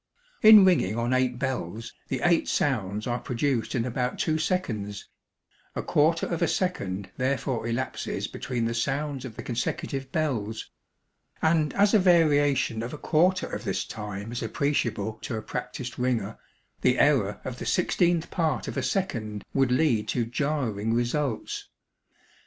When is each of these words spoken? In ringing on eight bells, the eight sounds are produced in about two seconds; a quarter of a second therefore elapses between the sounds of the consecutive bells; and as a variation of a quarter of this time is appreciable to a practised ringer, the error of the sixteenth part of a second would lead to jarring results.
In 0.41 0.65
ringing 0.65 0.97
on 0.97 1.13
eight 1.13 1.37
bells, 1.37 1.93
the 2.07 2.21
eight 2.23 2.47
sounds 2.49 3.05
are 3.05 3.19
produced 3.19 3.75
in 3.75 3.85
about 3.85 4.17
two 4.17 4.39
seconds; 4.39 5.07
a 5.75 5.83
quarter 5.83 6.25
of 6.25 6.41
a 6.41 6.47
second 6.47 7.11
therefore 7.17 7.67
elapses 7.67 8.27
between 8.27 8.65
the 8.65 8.73
sounds 8.73 9.25
of 9.25 9.35
the 9.35 9.43
consecutive 9.43 10.11
bells; 10.11 10.71
and 11.39 11.71
as 11.75 11.93
a 11.93 11.99
variation 11.99 12.81
of 12.81 12.93
a 12.93 12.97
quarter 12.97 13.45
of 13.45 13.63
this 13.63 13.85
time 13.85 14.31
is 14.31 14.41
appreciable 14.41 15.19
to 15.21 15.35
a 15.37 15.41
practised 15.43 15.99
ringer, 15.99 16.39
the 16.81 16.97
error 16.97 17.39
of 17.45 17.59
the 17.59 17.65
sixteenth 17.67 18.31
part 18.31 18.67
of 18.67 18.77
a 18.77 18.81
second 18.81 19.43
would 19.53 19.71
lead 19.71 20.07
to 20.07 20.25
jarring 20.25 20.95
results. 20.95 21.69